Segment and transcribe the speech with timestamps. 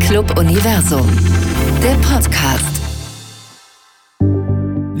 [0.00, 1.06] Club Universum,
[1.82, 2.81] der Podcast.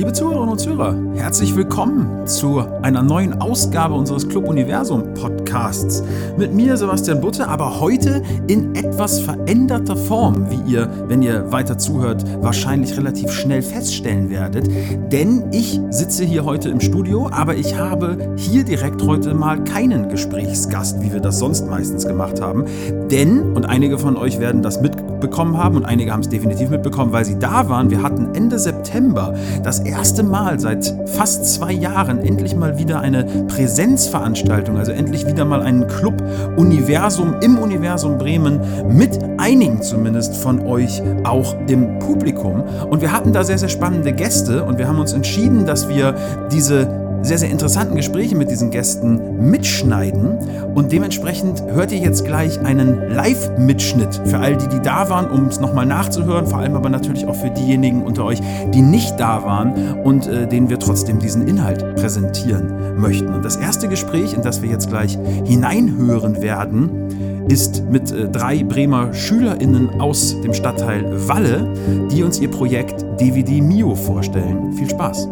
[0.02, 6.02] Liebe Zuhörerinnen und Zuhörer, herzlich willkommen zu einer neuen Ausgabe unseres Club Universum Podcasts.
[6.36, 11.78] Mit mir Sebastian Butte, aber heute in etwas veränderter Form, wie ihr, wenn ihr weiter
[11.78, 14.68] zuhört, wahrscheinlich relativ schnell feststellen werdet.
[15.12, 20.08] Denn ich sitze hier heute im Studio, aber ich habe hier direkt heute mal keinen
[20.08, 22.64] Gesprächsgast, wie wir das sonst meistens gemacht haben.
[23.08, 25.11] Denn, und einige von euch werden das mitbekommen
[25.56, 29.34] haben und einige haben es definitiv mitbekommen, weil sie da waren, wir hatten Ende September
[29.62, 35.44] das erste Mal seit fast zwei Jahren endlich mal wieder eine Präsenzveranstaltung, also endlich wieder
[35.44, 36.22] mal einen Club
[36.56, 42.62] Universum im Universum Bremen mit einigen zumindest von euch auch im Publikum.
[42.90, 46.14] Und wir hatten da sehr, sehr spannende Gäste und wir haben uns entschieden, dass wir
[46.50, 50.38] diese sehr, sehr interessanten Gespräche mit diesen Gästen mitschneiden.
[50.74, 55.46] Und dementsprechend hört ihr jetzt gleich einen Live-Mitschnitt für all die, die da waren, um
[55.46, 56.46] es nochmal nachzuhören.
[56.46, 58.40] Vor allem aber natürlich auch für diejenigen unter euch,
[58.74, 63.28] die nicht da waren und äh, denen wir trotzdem diesen Inhalt präsentieren möchten.
[63.28, 68.62] Und das erste Gespräch, in das wir jetzt gleich hineinhören werden, ist mit äh, drei
[68.62, 71.72] Bremer SchülerInnen aus dem Stadtteil Walle,
[72.10, 74.72] die uns ihr Projekt DVD Mio vorstellen.
[74.72, 75.28] Viel Spaß!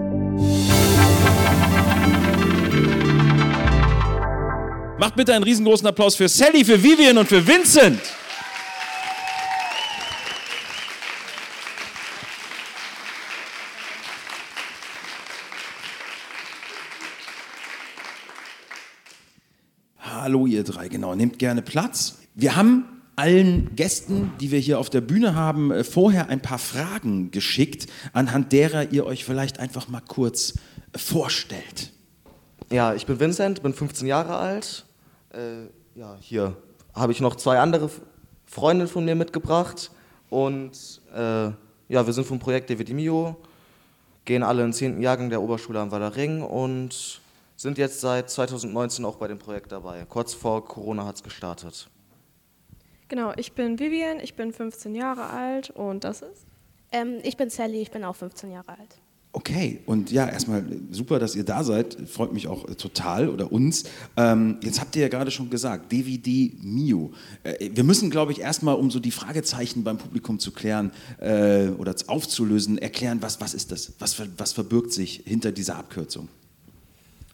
[5.10, 8.00] Macht bitte einen riesengroßen Applaus für Sally, für Vivian und für Vincent.
[19.98, 22.18] Hallo ihr drei, genau, nehmt gerne Platz.
[22.36, 22.84] Wir haben
[23.16, 27.88] allen Gästen, die wir hier auf der Bühne haben, äh, vorher ein paar Fragen geschickt,
[28.12, 30.54] anhand derer ihr euch vielleicht einfach mal kurz
[30.94, 31.90] vorstellt.
[32.70, 34.86] Ja, ich bin Vincent, bin 15 Jahre alt,
[35.32, 36.56] äh, ja, hier
[36.94, 37.90] habe ich noch zwei andere
[38.46, 39.90] Freunde von mir mitgebracht.
[40.28, 41.50] Und äh,
[41.88, 43.36] ja, wir sind vom Projekt DVD Mio,
[44.24, 45.02] gehen alle in den 10.
[45.02, 47.20] Jahrgang der Oberschule am Ring und
[47.56, 50.04] sind jetzt seit 2019 auch bei dem Projekt dabei.
[50.08, 51.88] Kurz vor Corona hat es gestartet.
[53.08, 56.46] Genau, ich bin Vivian, ich bin 15 Jahre alt und das ist?
[56.92, 59.00] Ähm, ich bin Sally, ich bin auch 15 Jahre alt.
[59.32, 61.96] Okay, und ja, erstmal super, dass ihr da seid.
[62.08, 63.84] Freut mich auch total oder uns.
[64.16, 67.12] Ähm, jetzt habt ihr ja gerade schon gesagt, DVD Mio.
[67.44, 71.68] Äh, wir müssen, glaube ich, erstmal, um so die Fragezeichen beim Publikum zu klären äh,
[71.68, 73.92] oder aufzulösen, erklären, was, was ist das?
[74.00, 76.28] Was, was verbirgt sich hinter dieser Abkürzung?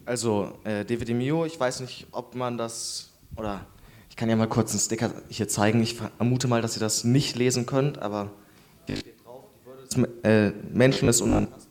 [0.05, 3.65] Also, äh, DVD Mio, ich weiß nicht, ob man das, oder
[4.11, 5.83] ich kann ja mal kurz einen Sticker hier zeigen.
[5.83, 8.31] Ich vermute mal, dass ihr das nicht lesen könnt, aber
[8.87, 11.66] hier steht drauf, die Würde des äh, Menschen ist unantastbar.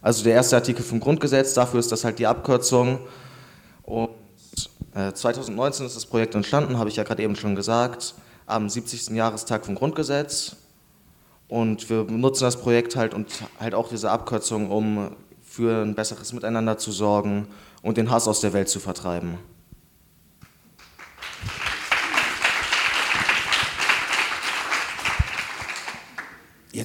[0.00, 3.00] Also der erste Artikel vom Grundgesetz, dafür ist das halt die Abkürzung.
[3.82, 4.10] Und
[4.94, 8.14] äh, 2019 ist das Projekt entstanden, habe ich ja gerade eben schon gesagt,
[8.46, 9.10] am 70.
[9.10, 10.56] Jahrestag vom Grundgesetz.
[11.48, 13.26] Und wir nutzen das Projekt halt und
[13.58, 17.48] halt auch diese Abkürzung, um für ein besseres Miteinander zu sorgen
[17.82, 19.38] und den Hass aus der Welt zu vertreiben.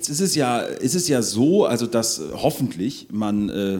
[0.03, 3.79] Jetzt ist es ja, ist es ja so, also dass hoffentlich man äh,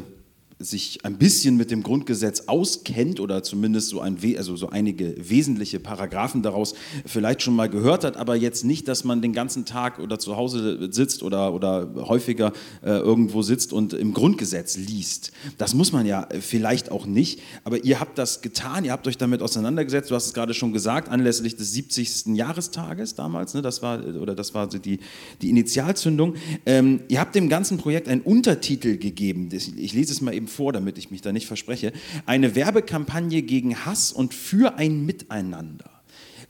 [0.63, 5.79] sich ein bisschen mit dem Grundgesetz auskennt oder zumindest so, ein, also so einige wesentliche
[5.79, 6.73] Paragraphen daraus
[7.05, 10.37] vielleicht schon mal gehört hat, aber jetzt nicht, dass man den ganzen Tag oder zu
[10.37, 15.31] Hause sitzt oder, oder häufiger äh, irgendwo sitzt und im Grundgesetz liest.
[15.57, 19.17] Das muss man ja vielleicht auch nicht, aber ihr habt das getan, ihr habt euch
[19.17, 22.35] damit auseinandergesetzt, du hast es gerade schon gesagt, anlässlich des 70.
[22.35, 24.99] Jahrestages damals, ne, das war, oder das war die,
[25.41, 26.35] die Initialzündung.
[26.65, 30.71] Ähm, ihr habt dem ganzen Projekt einen Untertitel gegeben, ich lese es mal eben vor,
[30.71, 31.91] damit ich mich da nicht verspreche.
[32.25, 35.89] Eine Werbekampagne gegen Hass und für ein Miteinander.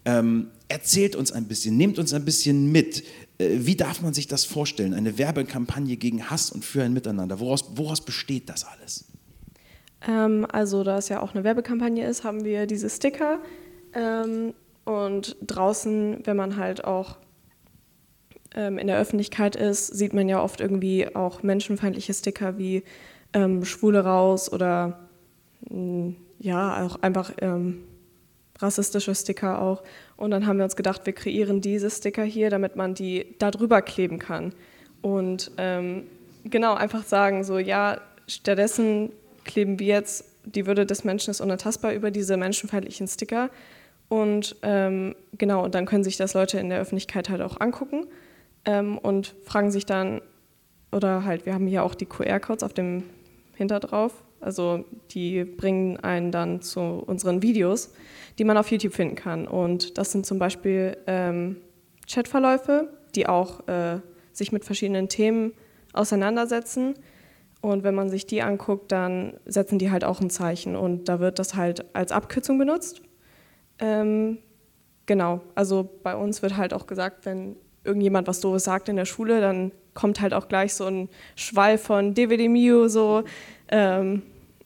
[0.05, 3.03] Ähm, erzählt uns ein bisschen, nehmt uns ein bisschen mit.
[3.37, 4.93] Äh, wie darf man sich das vorstellen?
[4.93, 7.39] Eine Werbekampagne gegen Hass und für ein Miteinander.
[7.39, 9.05] Woraus, woraus besteht das alles?
[10.05, 13.39] Ähm, also, da es ja auch eine Werbekampagne ist, haben wir diese Sticker.
[13.93, 14.53] Ähm,
[14.83, 17.17] und draußen, wenn man halt auch
[18.53, 22.83] ähm, in der Öffentlichkeit ist, sieht man ja oft irgendwie auch menschenfeindliche Sticker wie
[23.33, 25.00] ähm, Schwule raus oder
[25.69, 27.83] mh, mm, ja, auch einfach ähm,
[28.59, 29.83] rassistische Sticker auch.
[30.18, 33.50] Und dann haben wir uns gedacht, wir kreieren diese Sticker hier, damit man die da
[33.50, 34.53] drüber kleben kann.
[35.01, 36.03] Und ähm,
[36.44, 39.12] genau, einfach sagen, so ja, stattdessen
[39.45, 43.50] kleben wir jetzt die Würde des Menschen ist unantastbar über diese menschenfeindlichen Sticker.
[44.09, 48.06] Und ähm, genau, und dann können sich das Leute in der Öffentlichkeit halt auch angucken
[48.65, 50.21] ähm, und fragen sich dann,
[50.91, 53.03] oder halt, wir haben hier auch die QR-Codes auf dem
[53.55, 54.23] hinter drauf.
[54.39, 57.94] Also die bringen einen dann zu unseren Videos,
[58.38, 59.47] die man auf YouTube finden kann.
[59.47, 61.57] Und das sind zum Beispiel ähm,
[62.07, 64.00] Chatverläufe, die auch äh,
[64.33, 65.53] sich mit verschiedenen Themen
[65.94, 66.95] auseinandersetzen.
[67.61, 71.21] Und wenn man sich die anguckt, dann setzen die halt auch ein Zeichen und da
[71.21, 73.01] wird das halt als Abkürzung benutzt.
[73.79, 74.39] Ähm,
[75.06, 79.06] genau, also bei uns wird halt auch gesagt, wenn irgendjemand was Doofes sagt in der
[79.06, 83.24] Schule, dann kommt halt auch gleich so ein Schwall von DVD Mio, so,
[83.69, 84.22] ähm,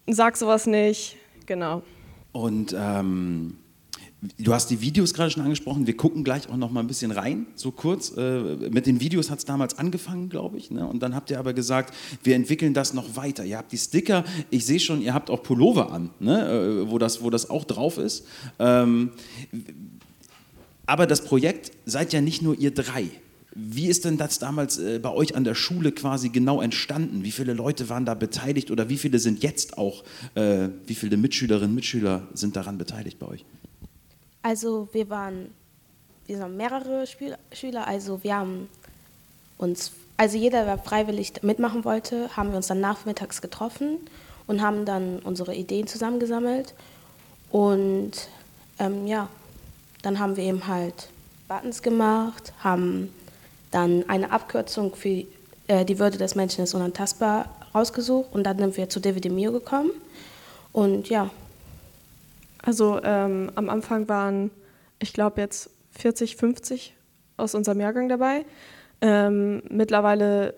[0.08, 1.84] sag sowas nicht, genau.
[2.32, 3.58] Und ähm,
[4.40, 5.86] Du hast die Videos gerade schon angesprochen.
[5.86, 8.18] Wir gucken gleich auch noch mal ein bisschen rein, so kurz.
[8.18, 8.40] Äh,
[8.72, 10.72] mit den Videos hat es damals angefangen, glaube ich.
[10.72, 10.88] Ne?
[10.88, 11.94] Und dann habt ihr aber gesagt,
[12.24, 13.46] wir entwickeln das noch weiter.
[13.46, 14.24] Ihr habt die Sticker.
[14.50, 16.50] Ich sehe schon, ihr habt auch Pullover an, ne?
[16.50, 18.26] Äh, wo, das, wo das auch drauf ist.
[18.58, 19.12] Ähm,
[20.88, 23.10] aber das Projekt seid ja nicht nur ihr drei.
[23.60, 27.24] Wie ist denn das damals äh, bei euch an der Schule quasi genau entstanden?
[27.24, 30.04] Wie viele Leute waren da beteiligt oder wie viele sind jetzt auch,
[30.36, 33.46] äh, wie viele Mitschülerinnen und Mitschüler sind daran beteiligt bei euch?
[34.44, 35.48] Also wir waren,
[36.28, 37.06] wir sind mehrere
[37.52, 38.68] Schüler, also wir haben
[39.58, 43.98] uns, also jeder, der freiwillig mitmachen wollte, haben wir uns dann nachmittags getroffen
[44.46, 46.76] und haben dann unsere Ideen zusammengesammelt
[47.50, 48.12] und
[48.78, 49.30] ähm, ja,
[50.04, 51.10] dann haben wir eben halt
[51.48, 53.10] Buttons gemacht, haben
[53.72, 55.26] dann eine Abkürzung für
[55.68, 59.52] äh, die Würde des Menschen ist unantastbar rausgesucht und dann sind wir zu David Mio
[59.52, 59.92] gekommen
[60.72, 61.30] und ja,
[62.62, 64.52] also ähm, am Anfang waren,
[65.00, 66.96] ich glaube, jetzt 40, 50
[67.38, 68.46] aus unserem Jahrgang dabei.
[69.00, 70.54] Ähm, mittlerweile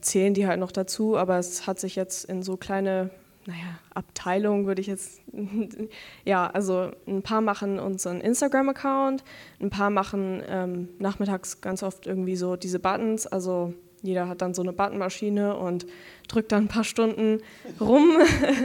[0.00, 3.10] zählen die halt noch dazu, aber es hat sich jetzt in so kleine,
[3.46, 5.20] naja, Abteilungen würde ich jetzt,
[6.24, 9.24] ja, also ein paar machen unseren Instagram-Account,
[9.60, 13.72] ein paar machen ähm, nachmittags ganz oft irgendwie so diese Buttons, also
[14.02, 15.86] jeder hat dann so eine Buttonmaschine und
[16.28, 17.40] drückt dann ein paar Stunden
[17.80, 18.18] rum.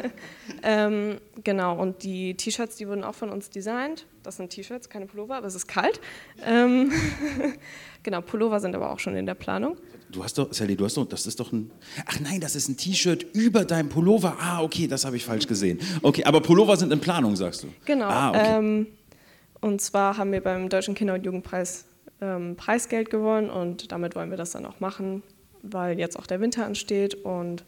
[0.63, 4.05] ähm, genau, und die T-Shirts, die wurden auch von uns designt.
[4.23, 5.99] Das sind T-Shirts, keine Pullover, aber es ist kalt.
[6.45, 6.91] Ähm,
[8.03, 9.77] genau, Pullover sind aber auch schon in der Planung.
[10.11, 11.71] Du hast doch, Sally, du hast doch, das ist doch ein.
[12.05, 14.35] Ach nein, das ist ein T-Shirt über deinem Pullover.
[14.39, 15.79] Ah, okay, das habe ich falsch gesehen.
[16.01, 17.67] Okay, aber Pullover sind in Planung, sagst du?
[17.85, 18.07] Genau.
[18.07, 18.57] Ah, okay.
[18.57, 18.87] ähm,
[19.61, 21.85] und zwar haben wir beim Deutschen Kinder- und Jugendpreis
[22.19, 25.23] ähm, Preisgeld gewonnen und damit wollen wir das dann auch machen,
[25.61, 27.63] weil jetzt auch der Winter ansteht und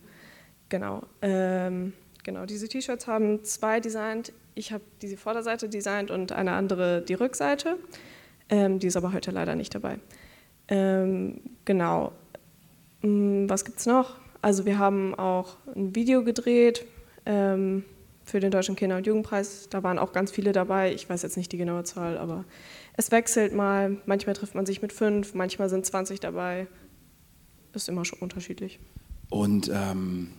[0.69, 1.94] genau, ähm,
[2.24, 4.34] genau diese T-Shirts haben zwei designt.
[4.56, 7.78] Ich habe diese Vorderseite designt und eine andere die Rückseite.
[8.50, 10.00] Ähm, die ist aber heute leider nicht dabei.
[10.68, 12.12] Ähm, genau.
[13.04, 14.16] Hm, was gibt es noch?
[14.42, 16.86] Also wir haben auch ein Video gedreht
[17.26, 17.84] ähm,
[18.26, 19.70] für den Deutschen Kinder- und Jugendpreis.
[19.70, 20.94] Da waren auch ganz viele dabei.
[20.94, 22.46] Ich weiß jetzt nicht die genaue Zahl, aber
[22.98, 23.98] es wechselt mal.
[24.06, 26.68] Manchmal trifft man sich mit fünf, manchmal sind 20 dabei.
[27.74, 28.80] Ist immer schon unterschiedlich.
[29.30, 30.30] Und ähm,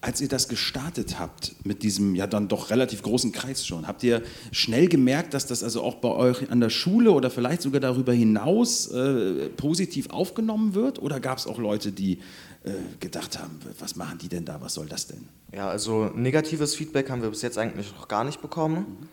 [0.00, 4.02] als ihr das gestartet habt mit diesem ja dann doch relativ großen Kreis schon, habt
[4.02, 7.80] ihr schnell gemerkt, dass das also auch bei euch an der Schule oder vielleicht sogar
[7.80, 11.00] darüber hinaus äh, positiv aufgenommen wird?
[11.00, 12.18] Oder gab es auch Leute, die
[12.64, 15.28] äh, gedacht haben, was machen die denn da, was soll das denn?
[15.54, 18.98] Ja, also negatives Feedback haben wir bis jetzt eigentlich noch gar nicht bekommen.
[19.00, 19.08] Mhm.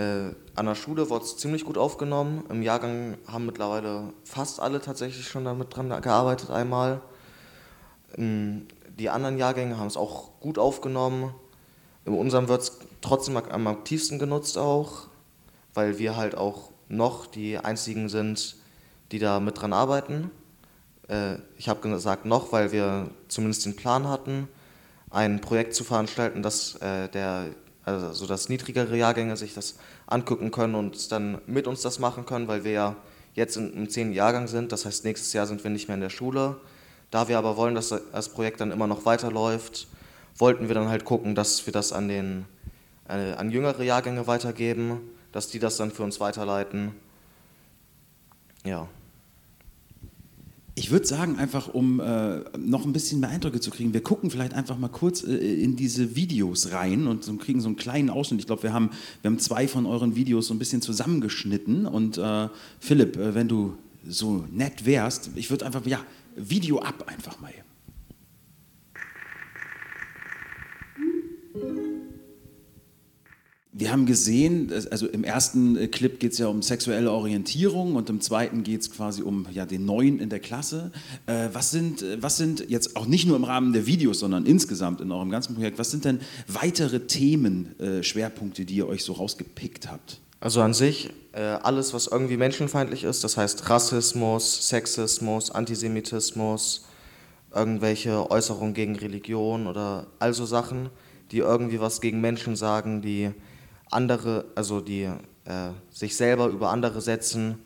[0.00, 2.44] Äh, an der Schule wurde es ziemlich gut aufgenommen.
[2.48, 7.00] Im Jahrgang haben mittlerweile fast alle tatsächlich schon damit dran gearbeitet einmal.
[8.16, 8.66] Ähm,
[9.00, 11.34] die anderen Jahrgänge haben es auch gut aufgenommen.
[12.04, 15.08] In unserem wird es trotzdem am aktivsten genutzt auch,
[15.72, 18.56] weil wir halt auch noch die einzigen sind,
[19.10, 20.30] die da mit dran arbeiten.
[21.08, 24.48] Äh, ich habe gesagt noch, weil wir zumindest den Plan hatten,
[25.08, 27.46] ein Projekt zu veranstalten, das äh, der
[27.84, 32.26] also so dass niedrigere Jahrgänge sich das angucken können und dann mit uns das machen
[32.26, 32.96] können, weil wir ja
[33.32, 34.12] jetzt im 10.
[34.12, 34.72] Jahrgang sind.
[34.72, 36.60] Das heißt, nächstes Jahr sind wir nicht mehr in der Schule.
[37.10, 39.88] Da wir aber wollen, dass das Projekt dann immer noch weiterläuft,
[40.36, 42.44] wollten wir dann halt gucken, dass wir das an, den,
[43.08, 45.00] äh, an jüngere Jahrgänge weitergeben,
[45.32, 46.92] dass die das dann für uns weiterleiten.
[48.64, 48.88] Ja.
[50.76, 54.30] Ich würde sagen, einfach um äh, noch ein bisschen mehr Eindrücke zu kriegen, wir gucken
[54.30, 58.08] vielleicht einfach mal kurz äh, in diese Videos rein und so, kriegen so einen kleinen
[58.08, 58.40] Ausschnitt.
[58.40, 58.90] Ich glaube, wir haben,
[59.20, 61.86] wir haben zwei von euren Videos so ein bisschen zusammengeschnitten.
[61.86, 62.48] Und äh,
[62.78, 63.76] Philipp, äh, wenn du
[64.08, 66.00] so nett wärst, ich würde einfach, ja,
[66.48, 67.52] Video ab einfach mal.
[73.80, 78.10] Wir haben gesehen, also im ersten äh, Clip geht es ja um sexuelle Orientierung und
[78.10, 80.92] im zweiten geht es quasi um ja, den Neuen in der Klasse.
[81.24, 84.44] Äh, was, sind, äh, was sind jetzt auch nicht nur im Rahmen der Videos, sondern
[84.44, 89.02] insgesamt in eurem ganzen Projekt, was sind denn weitere Themen, äh, Schwerpunkte, die ihr euch
[89.02, 90.20] so rausgepickt habt?
[90.40, 96.86] Also an sich äh, alles, was irgendwie menschenfeindlich ist, das heißt Rassismus, Sexismus, Antisemitismus,
[97.54, 100.88] irgendwelche Äußerungen gegen Religion oder also Sachen,
[101.30, 103.32] die irgendwie was gegen Menschen sagen, die
[103.90, 107.58] andere, also die äh, sich selber über andere setzen,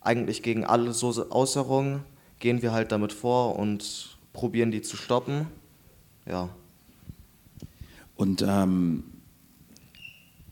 [0.00, 2.04] eigentlich gegen alle so Äußerungen
[2.38, 5.46] gehen wir halt damit vor und probieren die zu stoppen.
[6.26, 6.48] Ja.
[8.16, 9.04] Und ähm,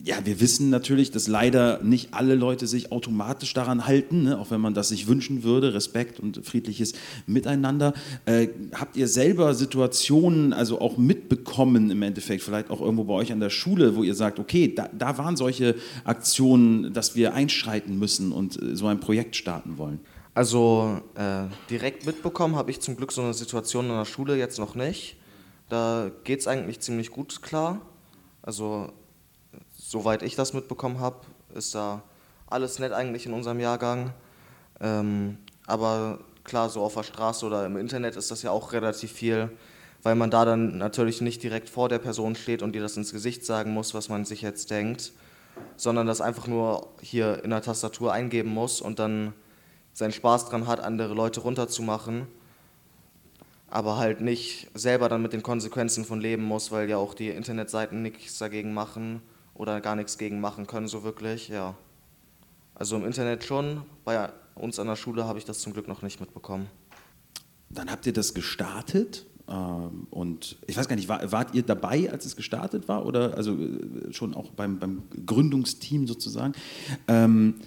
[0.04, 4.38] ja, wir wissen natürlich, dass leider nicht alle Leute sich automatisch daran halten, ne?
[4.38, 6.94] auch wenn man das sich wünschen würde, Respekt und friedliches
[7.26, 7.94] Miteinander.
[8.26, 13.30] Äh, habt ihr selber Situationen, also auch mitbekommen im Endeffekt, vielleicht auch irgendwo bei euch
[13.30, 17.97] an der Schule, wo ihr sagt, okay, da, da waren solche Aktionen, dass wir einschreiten
[17.97, 20.00] müssen und äh, so ein Projekt starten wollen?
[20.35, 24.59] Also äh, direkt mitbekommen habe ich zum Glück so eine Situation in der Schule jetzt
[24.59, 25.16] noch nicht.
[25.68, 27.82] Da geht es eigentlich ziemlich gut klar.
[28.42, 28.92] Also
[29.92, 31.18] soweit ich das mitbekommen habe,
[31.54, 32.02] ist da
[32.46, 34.14] alles nett eigentlich in unserem Jahrgang.
[34.80, 39.12] Ähm, aber klar, so auf der Straße oder im Internet ist das ja auch relativ
[39.12, 39.50] viel,
[40.02, 43.12] weil man da dann natürlich nicht direkt vor der Person steht und dir das ins
[43.12, 45.12] Gesicht sagen muss, was man sich jetzt denkt,
[45.76, 49.34] sondern das einfach nur hier in der Tastatur eingeben muss und dann
[49.92, 52.26] seinen Spaß dran hat, andere Leute runterzumachen,
[53.68, 57.28] aber halt nicht selber dann mit den Konsequenzen von leben muss, weil ja auch die
[57.28, 59.20] Internetseiten nichts dagegen machen
[59.62, 61.76] oder gar nichts gegen machen können, so wirklich, ja.
[62.75, 66.02] Also im Internet schon, bei uns an der Schule habe ich das zum Glück noch
[66.02, 66.66] nicht mitbekommen.
[67.71, 72.26] Dann habt ihr das gestartet ähm, und ich weiß gar nicht, wart ihr dabei, als
[72.26, 76.54] es gestartet war oder also äh, schon auch beim, beim Gründungsteam sozusagen?
[77.07, 77.61] Ähm,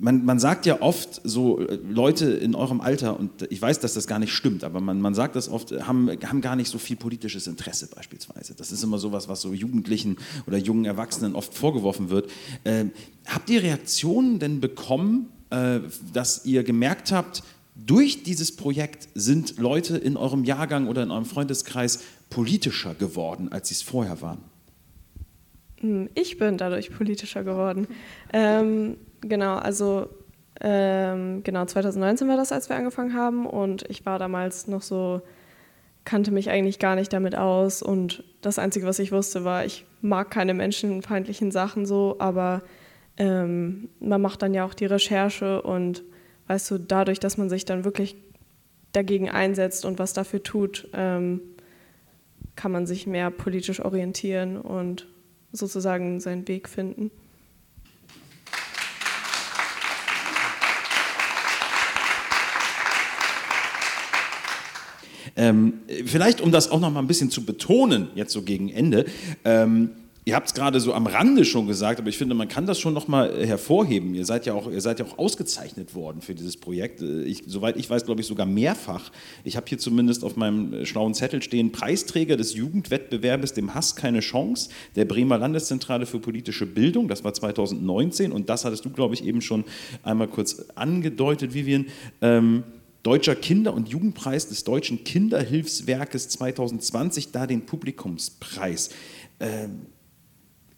[0.00, 3.94] man, man sagt ja oft, so äh, Leute in eurem Alter, und ich weiß, dass
[3.94, 6.78] das gar nicht stimmt, aber man, man sagt das oft, haben, haben gar nicht so
[6.78, 8.54] viel politisches Interesse beispielsweise.
[8.54, 10.16] Das ist immer sowas, was so Jugendlichen
[10.46, 12.30] oder jungen Erwachsenen oft vorgeworfen wird.
[12.64, 12.86] Äh,
[13.26, 15.80] habt ihr Reaktionen denn bekommen, äh,
[16.12, 17.42] dass ihr gemerkt habt,
[17.76, 23.68] durch dieses Projekt sind Leute in eurem Jahrgang oder in eurem Freundeskreis politischer geworden, als
[23.68, 24.38] sie es vorher waren?
[25.80, 27.86] Hm, ich bin dadurch politischer geworden.
[28.32, 30.08] Ähm, Genau, also
[30.60, 35.22] ähm, genau 2019 war das, als wir angefangen haben und ich war damals noch so,
[36.04, 39.86] kannte mich eigentlich gar nicht damit aus und das Einzige, was ich wusste, war, ich
[40.00, 42.62] mag keine menschenfeindlichen Sachen so, aber
[43.16, 46.02] ähm, man macht dann ja auch die Recherche und
[46.46, 48.16] weißt du, dadurch, dass man sich dann wirklich
[48.92, 51.40] dagegen einsetzt und was dafür tut, ähm,
[52.56, 55.06] kann man sich mehr politisch orientieren und
[55.52, 57.10] sozusagen seinen Weg finden.
[65.40, 69.06] Ähm, vielleicht, um das auch noch mal ein bisschen zu betonen, jetzt so gegen Ende.
[69.42, 69.92] Ähm,
[70.26, 72.78] Ihr habt es gerade so am Rande schon gesagt, aber ich finde, man kann das
[72.78, 74.14] schon noch mal hervorheben.
[74.14, 77.00] Ihr seid ja auch, ihr seid ja auch ausgezeichnet worden für dieses Projekt.
[77.00, 79.10] Ich, soweit ich weiß, glaube ich sogar mehrfach.
[79.44, 84.20] Ich habe hier zumindest auf meinem schlauen Zettel stehen: Preisträger des Jugendwettbewerbes Dem Hass keine
[84.20, 87.08] Chance der Bremer Landeszentrale für politische Bildung.
[87.08, 89.64] Das war 2019 und das hattest du, glaube ich, eben schon
[90.02, 91.86] einmal kurz angedeutet, Vivian.
[92.20, 92.62] Ähm,
[93.02, 98.90] Deutscher Kinder- und Jugendpreis des Deutschen Kinderhilfswerkes 2020, da den Publikumspreis.
[99.40, 99.86] Ähm,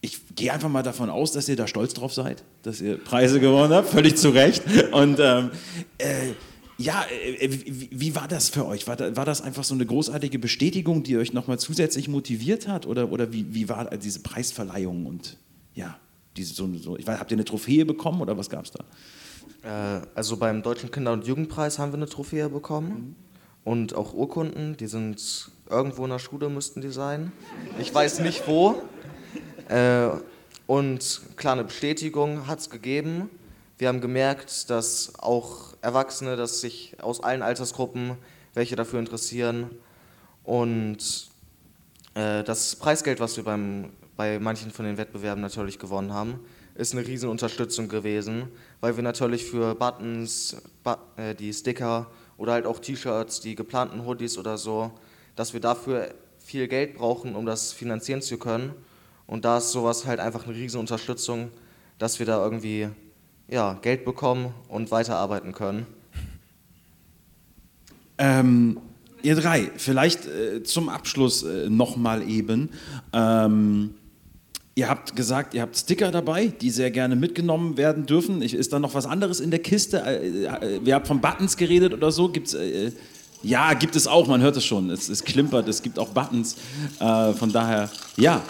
[0.00, 3.38] ich gehe einfach mal davon aus, dass ihr da stolz drauf seid, dass ihr Preise
[3.38, 4.62] gewonnen habt, völlig zu Recht.
[4.92, 5.50] Und ähm,
[5.98, 6.32] äh,
[6.76, 7.04] ja,
[7.38, 8.88] äh, wie, wie, war das für euch?
[8.88, 12.86] War, da, war, das einfach so eine großartige Bestätigung, die euch nochmal zusätzlich motiviert hat?
[12.86, 15.06] Oder, oder wie, wie, war diese Preisverleihung?
[15.06, 15.38] Und
[15.74, 15.98] ja,
[16.36, 18.84] diese, so, so, ich weiß, habt ihr eine Trophäe bekommen oder was gab es da?
[19.62, 22.88] Äh, also beim Deutschen Kinder- und Jugendpreis haben wir eine Trophäe bekommen
[23.64, 23.70] mhm.
[23.70, 27.32] und auch Urkunden, die sind irgendwo in der Schule, müssten die sein.
[27.78, 28.82] Ich weiß nicht wo.
[29.68, 30.08] Äh,
[30.66, 33.30] und klar, eine Bestätigung hat es gegeben.
[33.78, 38.16] Wir haben gemerkt, dass auch Erwachsene, dass sich aus allen Altersgruppen
[38.54, 39.70] welche dafür interessieren.
[40.44, 41.30] Und
[42.14, 46.40] äh, das Preisgeld, was wir beim, bei manchen von den Wettbewerben natürlich gewonnen haben,
[46.74, 48.48] ist eine Riesenunterstützung gewesen,
[48.80, 50.56] weil wir natürlich für Buttons,
[51.16, 54.92] äh, die Sticker oder halt auch T-Shirts, die geplanten Hoodies oder so,
[55.36, 58.72] dass wir dafür viel Geld brauchen, um das finanzieren zu können.
[59.26, 61.50] Und da ist sowas halt einfach eine Riesenunterstützung,
[61.98, 62.88] dass wir da irgendwie
[63.48, 65.86] ja, Geld bekommen und weiterarbeiten können.
[68.18, 68.80] Ähm,
[69.22, 72.70] ihr drei, vielleicht äh, zum Abschluss äh, nochmal eben.
[73.12, 73.94] Ähm,
[74.74, 78.40] Ihr habt gesagt, ihr habt Sticker dabei, die sehr gerne mitgenommen werden dürfen.
[78.40, 80.02] Ist da noch was anderes in der Kiste?
[80.06, 82.30] Äh, äh, wir haben von Buttons geredet oder so.
[82.30, 82.90] Gibt's, äh,
[83.42, 84.88] ja, gibt es auch, man hört es schon.
[84.88, 86.56] Es, es klimpert, es gibt auch Buttons.
[87.00, 88.40] Äh, von daher, ja,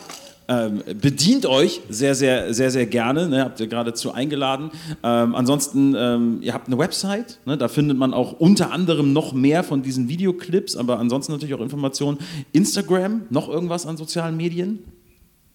[0.46, 3.28] ähm, bedient euch sehr, sehr, sehr, sehr gerne.
[3.28, 4.70] Ne, habt ihr geradezu eingeladen.
[5.02, 7.40] Ähm, ansonsten, ähm, ihr habt eine Website.
[7.46, 11.54] Ne, da findet man auch unter anderem noch mehr von diesen Videoclips, aber ansonsten natürlich
[11.54, 12.18] auch Informationen.
[12.52, 14.84] Instagram, noch irgendwas an sozialen Medien?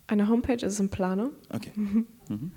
[0.07, 1.31] Eine Homepage ist in Planung.
[1.49, 1.71] Okay.
[1.75, 2.07] Mhm.
[2.29, 2.51] Mhm.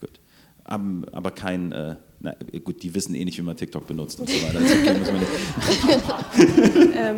[0.00, 0.20] Gut.
[0.68, 4.28] Um, aber kein, äh, Na gut, die wissen eh nicht, wie man TikTok benutzt und
[4.28, 4.60] so weiter.
[4.60, 4.70] Das
[6.96, 7.16] ähm,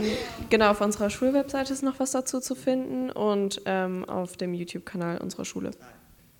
[0.50, 5.18] genau, auf unserer Schulwebseite ist noch was dazu zu finden und ähm, auf dem YouTube-Kanal
[5.18, 5.70] unserer Schule.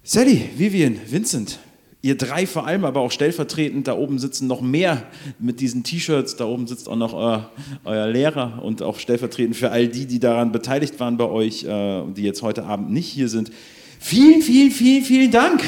[0.02, 1.58] Sally, Vivian, Vincent,
[2.02, 5.04] ihr drei vor allem, aber auch stellvertretend, da oben sitzen noch mehr
[5.38, 7.50] mit diesen T-Shirts, da oben sitzt auch noch euer,
[7.84, 12.02] euer, Lehrer und auch stellvertretend für all die, die daran beteiligt waren bei euch, äh,
[12.16, 13.50] die jetzt heute Abend nicht hier sind.
[13.98, 15.62] Vielen, vielen, vielen, vielen Dank.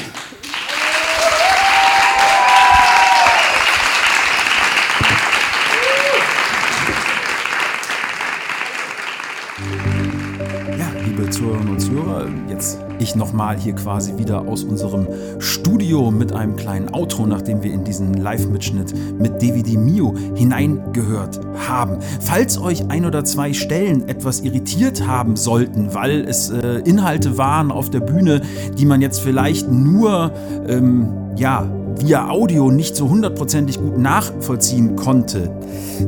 [13.03, 15.07] Ich nochmal hier quasi wieder aus unserem
[15.39, 21.97] Studio mit einem kleinen Outro, nachdem wir in diesen Live-Mitschnitt mit DVD Mio hineingehört haben.
[22.21, 27.71] Falls euch ein oder zwei Stellen etwas irritiert haben sollten, weil es äh, Inhalte waren
[27.71, 28.41] auf der Bühne,
[28.77, 30.31] die man jetzt vielleicht nur,
[30.67, 31.69] ähm, ja,
[31.99, 35.51] via Audio nicht so hundertprozentig gut nachvollziehen konnte,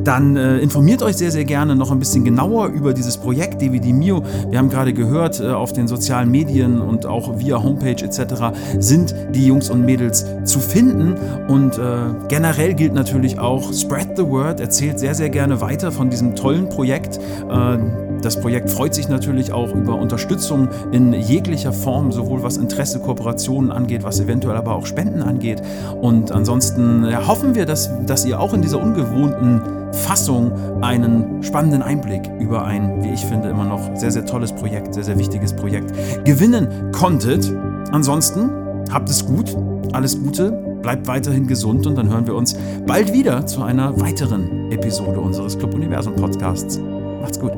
[0.04, 3.92] dann äh, informiert euch sehr, sehr gerne noch ein bisschen genauer über dieses Projekt DVD
[3.92, 4.22] Mio.
[4.50, 8.56] Wir haben gerade gehört, äh, auf den sozialen Medien und auch via Homepage etc.
[8.78, 11.14] sind die Jungs und Mädels zu finden.
[11.48, 11.82] Und äh,
[12.28, 16.68] generell gilt natürlich auch, spread the word, erzählt sehr, sehr gerne weiter von diesem tollen
[16.68, 17.18] Projekt.
[17.48, 17.78] Äh,
[18.22, 23.70] das Projekt freut sich natürlich auch über Unterstützung in jeglicher Form, sowohl was Interesse, Kooperationen
[23.70, 25.62] angeht, was eventuell aber auch Spenden angeht.
[26.00, 29.60] Und ansonsten ja, hoffen wir, dass, dass ihr auch in dieser ungewohnten
[29.92, 30.52] Fassung
[30.82, 35.04] einen spannenden Einblick über ein, wie ich finde, immer noch sehr, sehr tolles Projekt, sehr,
[35.04, 35.92] sehr wichtiges Projekt
[36.24, 37.52] gewinnen konntet.
[37.92, 38.50] Ansonsten
[38.92, 39.56] habt es gut,
[39.92, 40.52] alles Gute,
[40.82, 42.56] bleibt weiterhin gesund und dann hören wir uns
[42.86, 46.78] bald wieder zu einer weiteren Episode unseres Club Universum Podcasts.
[47.20, 47.52] Macht's gut.